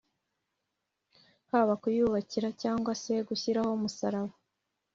haba 1.51 1.73
kuyubakira 1.81 2.49
cyangwa 2.61 2.91
se 3.03 3.13
gushyiraho 3.27 3.69
umusaraba 3.77 4.33